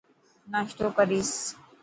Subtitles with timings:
[0.51, 1.31] ناشتو ڪريس.